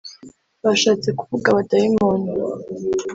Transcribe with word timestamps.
Bashatse 0.63 1.07
kuvuga 1.17 1.45
abadayimoni 1.49 2.29